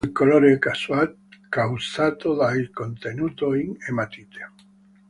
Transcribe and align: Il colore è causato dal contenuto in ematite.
Il 0.03 0.11
colore 0.13 0.53
è 0.53 0.59
causato 1.47 2.33
dal 2.33 2.71
contenuto 2.71 3.53
in 3.53 3.75
ematite. 3.87 4.49